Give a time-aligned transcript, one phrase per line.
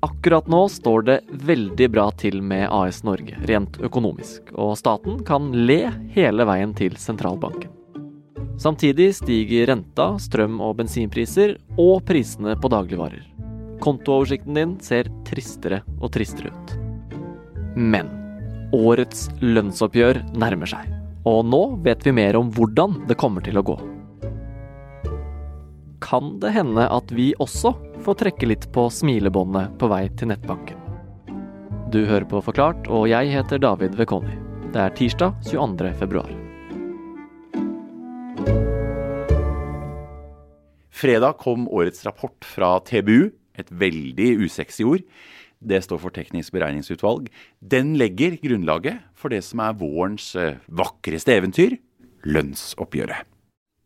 [0.00, 5.50] Akkurat nå står det veldig bra til med AS Norge, rent økonomisk, og staten kan
[5.52, 7.68] le hele veien til sentralbanken.
[8.60, 13.26] Samtidig stiger renta, strøm- og bensinpriser og prisene på dagligvarer.
[13.84, 16.74] Kontooversikten din ser tristere og tristere ut.
[17.76, 18.08] Men
[18.76, 20.88] årets lønnsoppgjør nærmer seg,
[21.28, 23.76] og nå vet vi mer om hvordan det kommer til å gå.
[26.00, 30.78] Kan det hende at vi også får trekke litt på smilebåndet på vei til nettbanken?
[31.92, 34.36] Du hører på Forklart, og jeg heter David Vekoni.
[34.70, 35.90] Det er tirsdag 22.
[35.98, 36.30] februar.
[41.00, 45.04] Fredag kom årets rapport fra TBU, et veldig usexy ord.
[45.60, 47.28] Det står for Teknisk beregningsutvalg.
[47.60, 51.76] Den legger grunnlaget for det som er vårens eh, vakreste eventyr
[52.28, 53.29] lønnsoppgjøret.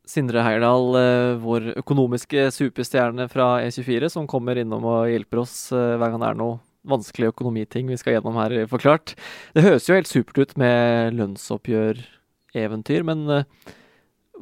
[0.05, 5.95] Sindre Heierdal, eh, vår økonomiske superstjerne fra E24, som kommer innom og hjelper oss eh,
[5.97, 9.15] hver gang det er noe vanskelige økonomiting vi skal gjennom her, forklart.
[9.57, 13.25] Det høres jo helt supert ut med lønnsoppgjør-eventyr, men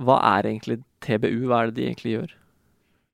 [0.02, 1.46] hva er egentlig TBU?
[1.46, 2.34] Hva er det de egentlig gjør?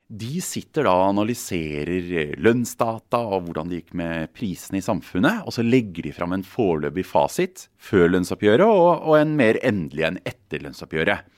[0.08, 5.42] De sitter da og analyserer lønnsdata og hvordan det gikk med prisene i samfunnet.
[5.44, 10.06] Og så legger de fram en foreløpig fasit før lønnsoppgjøret og, og en mer endelig
[10.08, 11.28] enn etter lønnsoppgjøret.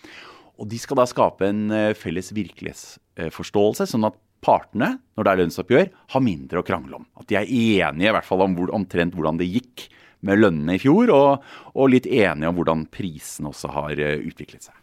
[0.61, 5.41] Og de skal da skape en eh, felles virkelighetsforståelse, sånn at partene, når det er
[5.43, 7.09] lønnsoppgjør, har mindre å krangle om.
[7.21, 9.89] At de er enige i hvert fall om hvor, omtrent hvordan det gikk
[10.27, 14.69] med lønnene i fjor, og, og litt enige om hvordan prisene også har eh, utviklet
[14.69, 14.77] seg.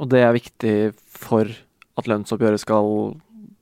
[0.00, 1.48] Og det er viktig for
[1.94, 2.88] at lønnsoppgjøret skal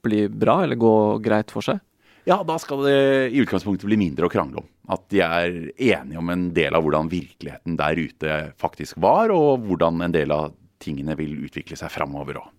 [0.03, 1.83] bli bra, eller gå greit for seg?
[2.29, 2.99] Ja, da skal det
[3.35, 4.69] i utgangspunktet bli mindre å krangle om.
[4.95, 9.67] At de er enige om en del av hvordan virkeligheten der ute faktisk var, og
[9.67, 12.51] hvordan en del av tingene vil utvikle seg framover òg.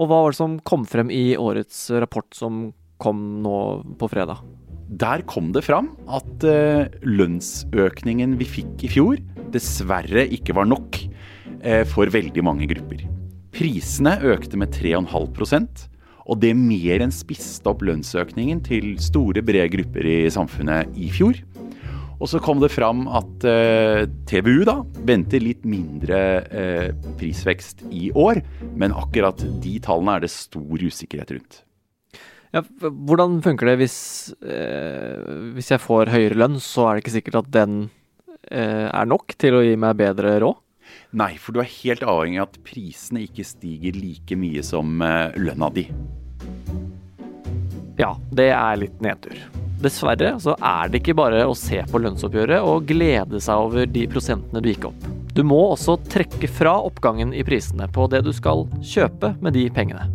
[0.00, 2.70] Og hva var det som kom frem i årets rapport som
[3.02, 3.56] kom nå
[4.00, 4.40] på fredag?
[4.92, 9.20] Der kom det fram at uh, lønnsøkningen vi fikk i fjor,
[9.52, 10.98] dessverre ikke var nok
[11.64, 13.04] uh, for veldig mange grupper.
[13.52, 15.88] Prisene økte med 3,5%
[16.30, 21.38] og det mer enn spiste opp lønnsøkningen til store, brede grupper i samfunnet i fjor.
[22.22, 24.76] Og så kom det fram at eh, TBU da
[25.08, 26.18] venter litt mindre
[26.54, 28.38] eh, prisvekst i år,
[28.78, 31.62] men akkurat de tallene er det stor usikkerhet rundt.
[32.52, 33.96] Ja, hvordan funker det hvis,
[34.44, 35.18] eh,
[35.56, 37.78] hvis jeg får høyere lønn, så er det ikke sikkert at den
[38.52, 40.60] eh, er nok til å gi meg bedre råd?
[41.18, 45.34] Nei, for du er helt avhengig av at prisene ikke stiger like mye som eh,
[45.42, 45.88] lønna di.
[47.98, 49.42] Ja, det er litt nedtur.
[49.82, 54.04] Dessverre så er det ikke bare å se på lønnsoppgjøret og glede seg over de
[54.10, 55.06] prosentene du gikk opp.
[55.34, 59.66] Du må også trekke fra oppgangen i prisene på det du skal kjøpe med de
[59.74, 60.06] pengene.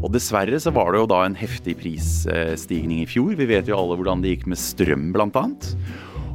[0.00, 3.34] Og dessverre så var det jo da en heftig prisstigning i fjor.
[3.36, 5.74] Vi vet jo alle hvordan det gikk med strøm, blant annet.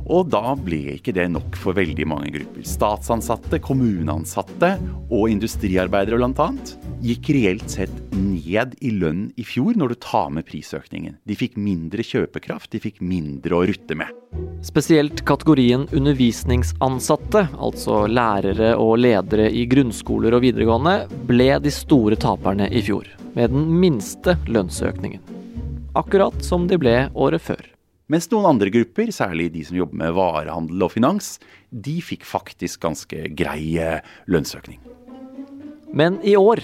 [0.05, 2.66] Og da ble ikke det nok for veldig mange grupper.
[2.67, 4.75] Statsansatte, kommuneansatte
[5.09, 6.49] og industriarbeidere bl.a.
[7.05, 11.17] gikk reelt sett ned i lønn i fjor når du tar med prisøkningen.
[11.25, 14.13] De fikk mindre kjøpekraft, de fikk mindre å rutte med.
[14.66, 20.97] Spesielt kategorien undervisningsansatte, altså lærere og ledere i grunnskoler og videregående,
[21.29, 25.33] ble de store taperne i fjor, med den minste lønnsøkningen.
[25.95, 27.74] Akkurat som de ble året før.
[28.05, 31.39] Mens noen andre grupper, særlig de som jobber med varehandel og finans,
[31.73, 33.79] de fikk faktisk ganske grei
[34.29, 34.77] lønnsøkning.
[35.95, 36.61] Men i år,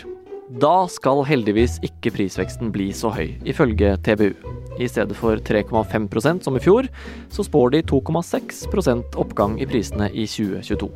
[0.61, 4.35] da skal heldigvis ikke prisveksten bli så høy, ifølge TBU.
[4.77, 6.89] I stedet for 3,5% som i fjor,
[7.33, 10.91] så spår de 2,6% oppgang i prisene i 2022.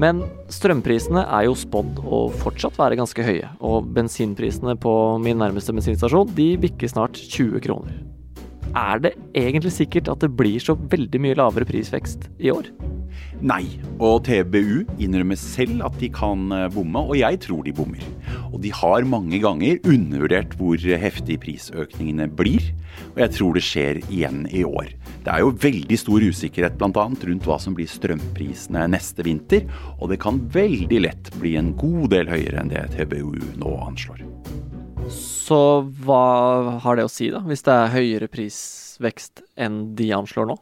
[0.00, 5.74] Men strømprisene er jo spådd å fortsatt være ganske høye, og bensinprisene på min nærmeste
[5.76, 8.00] bensinstasjon de bikker snart 20 kroner.
[8.76, 12.70] Er det egentlig sikkert at det blir så veldig mye lavere prisvekst i år?
[13.40, 13.64] Nei,
[13.96, 18.04] og TBU innrømmer selv at de kan eh, bomme, og jeg tror de bommer.
[18.50, 22.68] Og de har mange ganger undervurdert hvor heftig prisøkningene blir,
[23.14, 24.92] og jeg tror det skjer igjen i år.
[25.24, 27.06] Det er jo veldig stor usikkerhet bl.a.
[27.08, 29.64] rundt hva som blir strømprisene neste vinter,
[29.98, 34.22] og det kan veldig lett bli en god del høyere enn det TBU nå anslår.
[35.10, 35.60] Så
[36.04, 40.56] hva har det å si, da, hvis det er høyere prisvekst enn de anslår nå?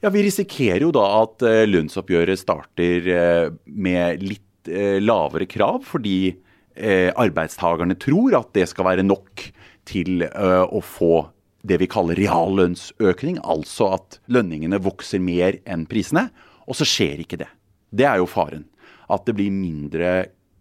[0.00, 5.84] Ja, Vi risikerer jo da at uh, lønnsoppgjøret starter uh, med litt uh, lavere krav,
[5.84, 6.36] fordi
[6.76, 9.40] arbeidstakerne tror at det skal være nok
[9.88, 11.22] til å få
[11.64, 16.26] det vi kaller reallønnsøkning, altså at lønningene vokser mer enn prisene.
[16.68, 17.48] Og så skjer ikke det.
[17.96, 18.66] Det er jo faren.
[19.08, 20.10] At det blir mindre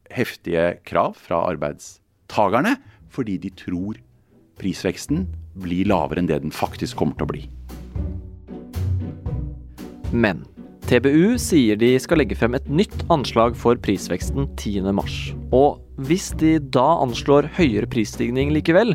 [0.07, 2.77] heftige krav fra arbeidstakerne
[3.15, 4.00] fordi de tror
[4.59, 5.25] prisveksten
[5.63, 7.45] blir lavere enn det den faktisk kommer til å bli.
[10.15, 10.44] Men
[10.85, 15.33] TBU sier de skal legge frem et nytt anslag for prisveksten 10.3.
[15.56, 18.94] Og hvis de da anslår høyere prisstigning likevel,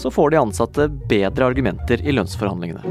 [0.00, 2.82] så får de ansatte bedre argumenter i lønnsforhandlingene.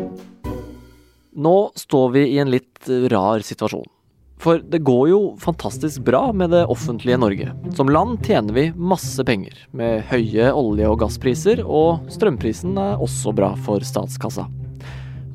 [1.38, 3.97] Nå står vi i en litt rar situasjon.
[4.38, 7.52] For det går jo fantastisk bra med det offentlige Norge.
[7.74, 13.34] Som land tjener vi masse penger, med høye olje- og gasspriser, og strømprisen er også
[13.36, 14.46] bra for statskassa.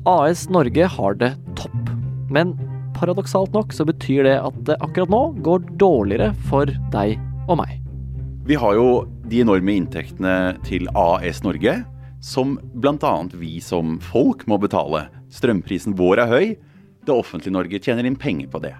[0.07, 1.91] AS Norge har det topp.
[2.31, 2.55] Men
[2.95, 7.17] paradoksalt nok så betyr det at det akkurat nå går dårligere for deg
[7.47, 7.79] og meg.
[8.47, 8.87] Vi har jo
[9.31, 11.81] de enorme inntektene til AS Norge,
[12.23, 13.13] som bl.a.
[13.35, 15.05] vi som folk må betale.
[15.31, 16.45] Strømprisen vår er høy.
[17.03, 18.73] Det offentlige Norge tjener inn penger på det.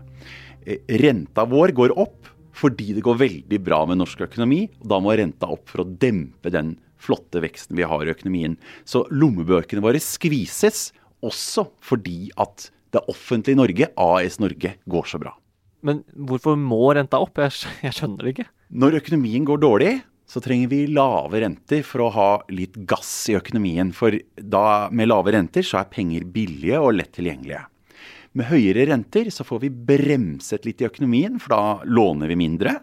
[0.65, 4.67] Eh, renta vår går opp fordi det går veldig bra med norsk økonomi.
[4.83, 8.57] og Da må renta opp for å dempe den flotte veksten vi har i økonomien.
[8.85, 10.91] Så lommebøkene våre skvises
[11.23, 15.33] også fordi at det offentlige Norge, AS Norge, går så bra.
[15.83, 17.41] Men hvorfor må renta opp?
[17.41, 18.49] Jeg, jeg skjønner det ikke.
[18.69, 19.93] Når økonomien går dårlig,
[20.29, 23.91] så trenger vi lave renter for å ha litt gass i økonomien.
[23.95, 27.65] For da med lave renter så er penger billige og lett tilgjengelige.
[28.33, 32.79] Med høyere renter så får vi bremset litt i økonomien, for da låner vi mindre.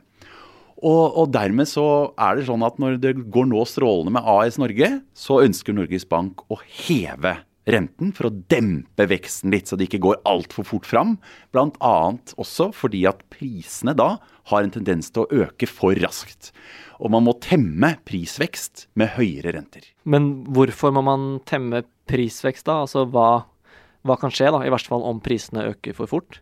[0.81, 1.85] Og, og, dermed så
[2.17, 6.07] er det sånn at når det går nå strålende med AS Norge, så ønsker Norges
[6.09, 7.37] Bank å heve
[7.71, 11.17] renten for å dempe veksten litt, så det ikke går altfor fort fram.
[11.53, 11.95] Bl.a.
[12.41, 14.15] også fordi at prisene da
[14.51, 16.51] har en tendens til å øke for raskt.
[16.99, 19.85] Og man må temme prisvekst med høyere renter.
[20.09, 22.81] Men hvorfor må man temme prisvekst da?
[22.87, 23.45] Altså hva
[24.07, 26.41] hva kan skje, da, i verste fall om prisene øker for fort?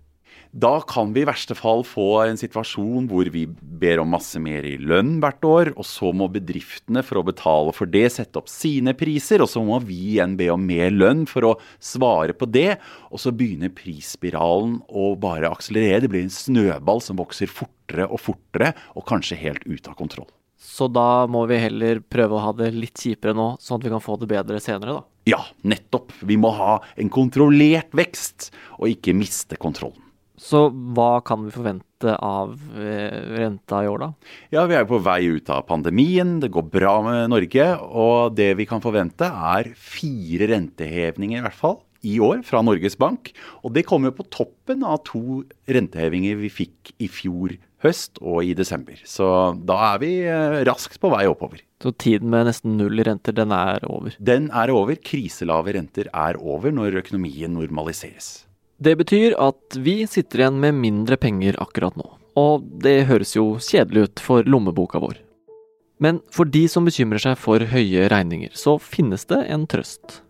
[0.49, 4.65] Da kan vi i verste fall få en situasjon hvor vi ber om masse mer
[4.65, 8.49] i lønn hvert år, og så må bedriftene for å betale for det sette opp
[8.49, 11.53] sine priser, og så må vi igjen be om mer lønn for å
[11.85, 12.79] svare på det,
[13.13, 16.07] og så begynner prisspiralen å bare akselerere.
[16.07, 20.31] Det blir en snøball som vokser fortere og fortere, og kanskje helt ut av kontroll.
[20.59, 23.93] Så da må vi heller prøve å ha det litt kjipere nå, sånn at vi
[23.95, 25.07] kan få det bedre senere, da?
[25.29, 26.13] Ja, nettopp.
[26.27, 28.51] Vi må ha en kontrollert vekst,
[28.81, 30.03] og ikke miste kontrollen.
[30.39, 34.09] Så hva kan vi forvente av eh, renta i år, da?
[34.55, 37.67] Ja, Vi er på vei ut av pandemien, det går bra med Norge.
[37.83, 42.99] Og det vi kan forvente er fire rentehevninger i hvert fall i år fra Norges
[42.99, 43.33] Bank.
[43.65, 48.55] Og det kommer på toppen av to rentehevinger vi fikk i fjor høst og i
[48.59, 48.99] desember.
[49.07, 49.29] Så
[49.67, 51.63] da er vi eh, raskt på vei oppover.
[51.83, 54.17] Så tiden med nesten null renter, den er over?
[54.19, 54.99] Den er over.
[54.99, 58.49] Kriselave renter er over når økonomien normaliseres.
[58.79, 62.07] Det betyr at vi sitter igjen med mindre penger akkurat nå.
[62.39, 65.19] Og det høres jo kjedelig ut for lommeboka vår.
[65.99, 70.21] Men for de som bekymrer seg for høye regninger, så finnes det en trøst.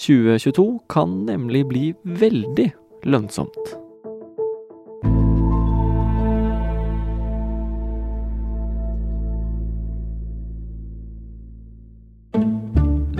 [0.00, 2.70] 2022 kan nemlig bli veldig
[3.04, 3.76] lønnsomt.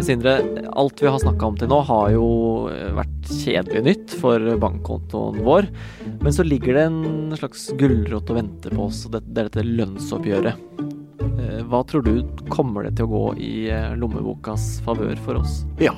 [0.00, 0.41] Sindre,
[0.73, 2.29] alt vi har snakka om til nå har jo
[2.97, 5.69] vært kjedelig nytt for bankkontoen vår.
[6.25, 9.67] Men så ligger det en slags gulrot og venter på oss, og det, er dette
[9.69, 10.88] lønnsoppgjøret.
[11.21, 15.60] Eh, hva tror du kommer det til å gå i eh, lommebokas favør for oss?
[15.84, 15.94] Ja.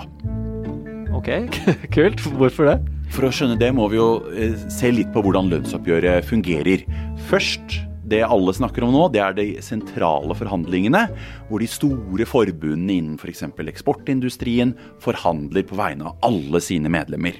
[1.12, 1.28] Ok,
[1.96, 2.20] kult.
[2.40, 2.76] Hvorfor det?
[3.12, 6.86] For å skjønne det må vi jo eh, se litt på hvordan lønnsoppgjøret fungerer.
[7.28, 7.76] Først
[8.08, 11.04] det alle snakker om nå, det er de sentrale forhandlingene,
[11.48, 13.44] hvor de store forbundene innen f.eks.
[13.52, 14.72] For eksportindustrien
[15.04, 17.38] forhandler på vegne av alle sine medlemmer.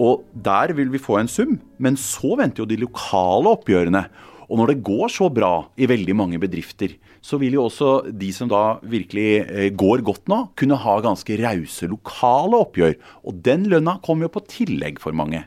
[0.00, 4.04] Og der vil vi få en sum, men så venter jo de lokale oppgjørene.
[4.50, 8.30] Og når det går så bra i veldig mange bedrifter, så vil jo også de
[8.32, 12.96] som da virkelig eh, går godt nå, kunne ha ganske rause lokale oppgjør.
[13.28, 15.44] Og den lønna kommer jo på tillegg for mange.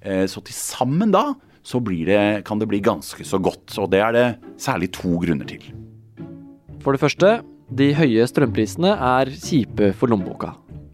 [0.00, 1.32] Eh, så til sammen da
[1.66, 3.74] så det, kan det bli ganske så godt.
[3.82, 4.26] Og det er det
[4.62, 5.64] særlig to grunner til.
[6.78, 7.42] For det første,
[7.74, 10.52] de høye strømprisene er kjipe for lommeboka.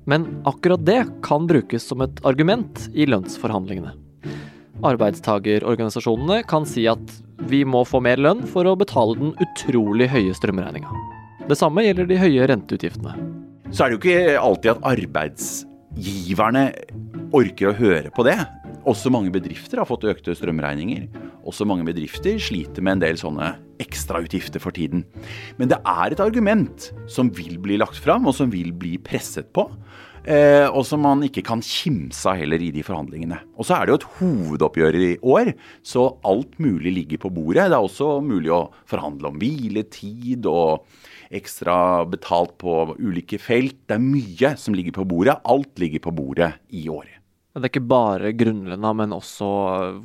[0.08, 3.92] Men akkurat det kan brukes som et argument i lønnsforhandlingene.
[4.82, 7.20] Arbeidstagerorganisasjonene kan si at
[7.50, 10.92] vi må få mer lønn for å betale den utrolig høye strømregninga.
[11.48, 13.16] Det samme gjelder de høye renteutgiftene.
[13.72, 16.64] Så er det jo ikke alltid at arbeidsgiverne
[17.34, 18.36] orker å høre på det.
[18.88, 21.08] Også mange bedrifter har fått økte strømregninger.
[21.48, 25.04] Også mange bedrifter sliter med en del sånne ekstrautgifter for tiden.
[25.58, 29.50] Men det er et argument som vil bli lagt fram, og som vil bli presset
[29.56, 29.66] på.
[30.22, 33.40] Eh, og som man ikke kan kimse av heller i de forhandlingene.
[33.58, 35.50] Og så er det jo et hovedoppgjør i år,
[35.82, 37.66] så alt mulig ligger på bordet.
[37.66, 40.86] Det er også mulig å forhandle om hviletid og
[41.34, 43.80] ekstra betalt på ulike felt.
[43.88, 45.40] Det er mye som ligger på bordet.
[45.42, 47.21] Alt ligger på bordet i år.
[47.52, 49.46] Det er ikke bare grunnlønna, men også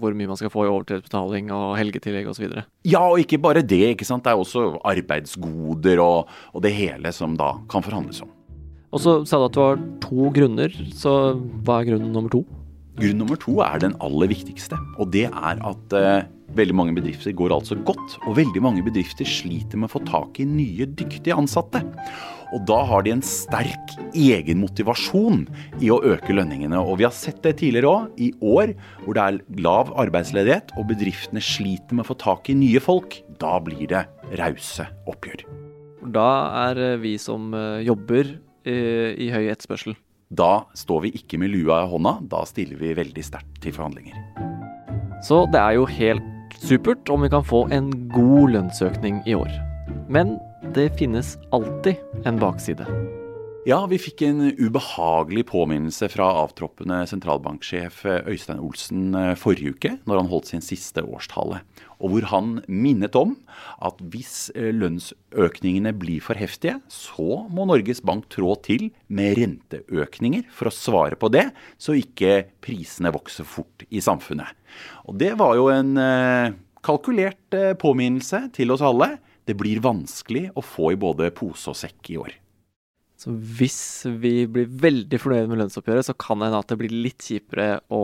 [0.02, 2.50] hvor mye man skal få i overtidsbetaling og helgetillegg osv.
[2.84, 3.94] Ja, og ikke bare det.
[3.94, 4.26] ikke sant?
[4.26, 8.34] Det er også arbeidsgoder og, og det hele som da kan forhandles om.
[8.92, 11.14] Og så sa du at det var to grunner, så
[11.64, 12.44] hva er grunn nummer to?
[13.00, 16.28] Grunn nummer to er den aller viktigste, og det er at eh,
[16.58, 18.18] veldig mange bedrifter går altså godt.
[18.26, 21.84] Og veldig mange bedrifter sliter med å få tak i nye, dyktige ansatte.
[22.56, 25.46] Og da har de en sterk egen motivasjon
[25.84, 26.80] i å øke lønningene.
[26.80, 28.74] Og vi har sett det tidligere òg, i år
[29.04, 33.20] hvor det er lav arbeidsledighet og bedriftene sliter med å få tak i nye folk.
[33.42, 34.08] Da blir det
[34.40, 35.46] rause oppgjør.
[36.08, 36.28] Da
[36.70, 38.38] er eh, vi som eh, jobber
[38.68, 39.96] Eh, i høy etterspørsel.
[40.28, 44.18] Da står vi ikke med lua i hånda, da stiller vi veldig sterkt til forhandlinger.
[45.24, 49.54] Så det er jo helt supert om vi kan få en god lønnsøkning i år.
[50.10, 50.38] Men
[50.74, 51.96] det finnes alltid
[52.26, 52.88] en bakside.
[53.68, 60.22] Ja, vi fikk en ubehagelig påminnelse fra avtroppende sentralbanksjef Øystein Olsen eh, forrige uke, når
[60.22, 61.60] han holdt sin siste årstale.
[62.00, 63.36] Og hvor han minnet om
[63.84, 70.48] at hvis eh, lønnsøkningene blir for heftige, så må Norges Bank trå til med renteøkninger
[70.48, 74.56] for å svare på det, så ikke prisene vokser fort i samfunnet.
[75.12, 76.56] Og det var jo en eh,
[76.88, 79.18] kalkulert påminnelse til oss alle.
[79.48, 82.34] Det blir vanskelig å få i både pose og sekk i år.
[83.18, 86.94] Så hvis vi blir veldig fornøyde med lønnsoppgjøret, så kan det hende at det blir
[86.94, 88.02] litt kjipere å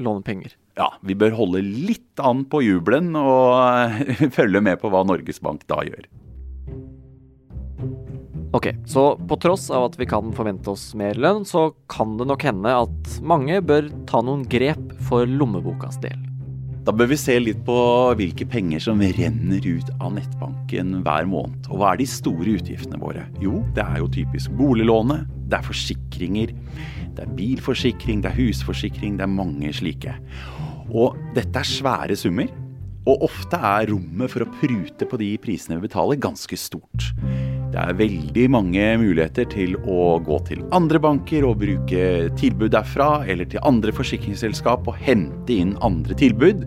[0.00, 0.56] låne penger.
[0.76, 3.96] Ja, vi bør holde litt an på jubelen og
[4.36, 6.08] følge med på hva Norges Bank da gjør.
[8.52, 12.26] Ok, så på tross av at vi kan forvente oss mer lønn, så kan det
[12.26, 16.29] nok hende at mange bør ta noen grep for lommebokas del.
[16.80, 17.74] Da bør vi se litt på
[18.16, 21.68] hvilke penger som renner ut av nettbanken hver måned.
[21.68, 23.26] Og hva er de store utgiftene våre?
[23.42, 26.54] Jo, det er jo typisk boliglånet, det er forsikringer,
[27.18, 30.16] det er bilforsikring, det er husforsikring, det er mange slike.
[30.88, 32.48] Og dette er svære summer.
[33.08, 37.12] Og ofte er rommet for å prute på de prisene vi betaler, ganske stort.
[37.70, 42.02] Det er veldig mange muligheter til å gå til andre banker og bruke
[42.40, 46.64] tilbud derfra, eller til andre forsikringsselskap og hente inn andre tilbud.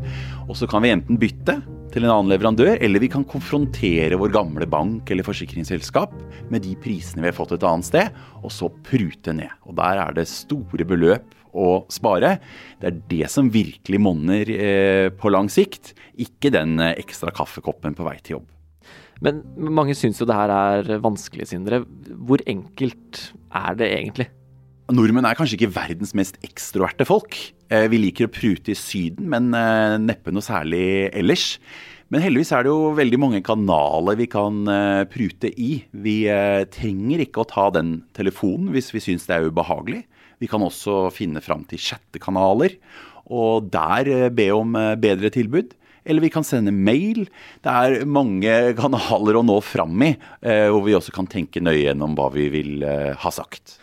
[0.47, 1.57] Og så kan vi enten bytte
[1.91, 6.15] til en annen leverandør, eller vi kan konfrontere vår gamle bank eller forsikringsselskap
[6.53, 9.51] med de prisene vi har fått et annet sted, og så prute ned.
[9.67, 12.37] Og der er det store beløp å spare.
[12.79, 17.99] Det er det som virkelig monner eh, på lang sikt, ikke den eh, ekstra kaffekoppen
[17.99, 18.49] på vei til jobb.
[19.23, 21.83] Men mange syns jo det her er vanskelig, Sindre.
[22.23, 24.29] Hvor enkelt er det egentlig?
[24.91, 27.37] Nordmenn er kanskje ikke verdens mest ekstroverte folk.
[27.71, 31.57] Eh, vi liker å prute i Syden, men eh, neppe noe særlig ellers.
[32.11, 35.77] Men heldigvis er det jo veldig mange kanaler vi kan eh, prute i.
[35.95, 36.17] Vi
[36.75, 40.03] trenger ikke å ta den telefonen hvis vi syns det er ubehagelig.
[40.43, 42.75] Vi kan også finne fram til chattekanaler,
[43.31, 45.71] og der be om bedre tilbud
[46.05, 47.25] eller vi kan sende mail.
[47.63, 51.85] Det er mange kanaler å nå fram i, eh, hvor vi også kan tenke nøye
[51.87, 53.79] gjennom hva vi vil eh, ha sagt.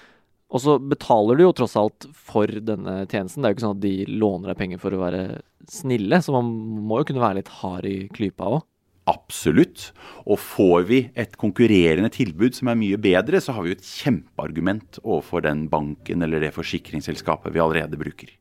[0.50, 3.38] Og så betaler du jo tross alt for denne tjenesten.
[3.38, 5.22] Det er jo ikke sånn at de låner deg penger for å være
[5.70, 6.50] snille, så man
[6.90, 8.66] må jo kunne være litt hard i klypa òg.
[9.10, 9.90] Absolutt.
[10.26, 13.86] Og får vi et konkurrerende tilbud som er mye bedre, så har vi jo et
[13.86, 18.34] kjempeargument overfor den banken eller det forsikringsselskapet vi allerede bruker.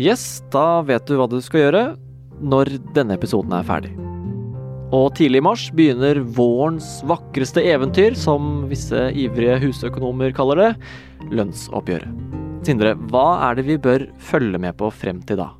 [0.00, 1.82] Yes, da vet du hva du skal gjøre
[2.40, 3.92] når denne episoden er ferdig.
[4.94, 10.68] Og tidlig i mars begynner vårens vakreste eventyr, som visse ivrige husøkonomer kaller det,
[11.34, 12.12] lønnsoppgjøret.
[12.66, 15.50] Sindre, hva er det vi bør følge med på frem til da?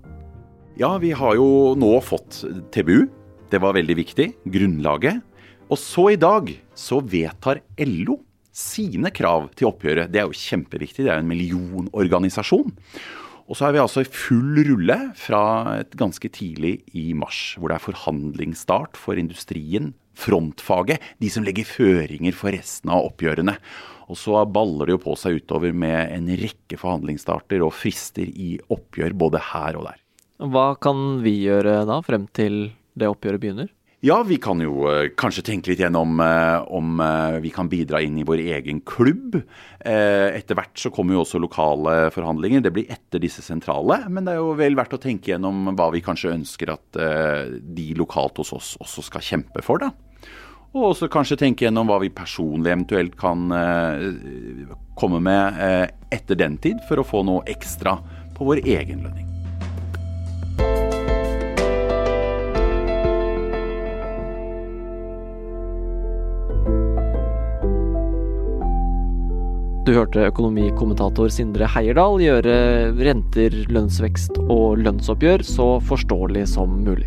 [0.79, 2.43] Ja, vi har jo nå fått
[2.75, 3.07] TBU.
[3.51, 4.29] Det var veldig viktig.
[4.53, 5.23] Grunnlaget.
[5.71, 8.21] Og så i dag så vedtar LO
[8.57, 10.11] sine krav til oppgjøret.
[10.13, 11.05] Det er jo kjempeviktig.
[11.05, 12.75] Det er jo en millionorganisasjon.
[13.47, 15.43] Og så er vi altså i full rulle fra
[15.79, 21.69] et ganske tidlig i mars, hvor det er forhandlingsstart for industrien, frontfaget, de som legger
[21.69, 23.55] føringer for resten av oppgjørene.
[24.11, 28.57] Og så baller det jo på seg utover med en rekke forhandlingsstarter og frister i
[28.73, 30.03] oppgjør både her og der.
[30.43, 33.71] Hva kan vi gjøre da, frem til det oppgjøret begynner?
[34.07, 38.21] Ja, vi kan jo uh, kanskje tenke litt gjennom om uh, vi kan bidra inn
[38.21, 39.41] i vår egen klubb.
[39.87, 42.63] etter hvert så kommer jo også lokale forhandlinger.
[42.63, 43.99] Det blir etter disse sentrale.
[44.07, 46.99] Men det er jo vel verdt å tenke gjennom hva vi kanskje ønsker at
[47.63, 49.93] de lokalt hos oss også skal kjempe for, da.
[50.75, 53.47] Og også kanskje tenke gjennom hva vi personlig eventuelt kan
[54.99, 55.63] komme med
[56.15, 57.99] etter den tid, for å få noe ekstra
[58.35, 59.36] på vår egen lønning.
[69.87, 72.55] Du hørte økonomikommentator Sindre Heierdal gjøre
[73.07, 77.07] renter, lønnsvekst og lønnsoppgjør så forståelig som mulig.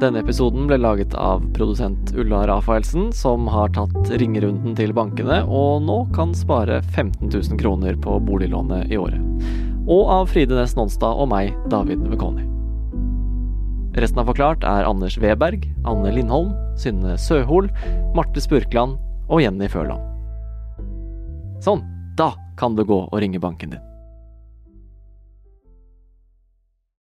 [0.00, 5.84] Denne episoden ble laget av produsent Ulla Rafaelsen, som har tatt ringerunden til bankene og
[5.84, 9.20] nå kan spare 15 000 kroner på boliglånet i året.
[9.84, 12.48] Og av Fride Næss Nonstad og meg, David Mekoni.
[14.00, 17.68] Resten av Forklart er Anders Weberg, Anne Lindholm, Synne Søhol,
[18.16, 18.96] Marte Spurkland
[19.28, 20.07] og Jenny Førland.
[21.64, 21.82] Sånn,
[22.16, 23.87] da kan du gå og ringe banken din.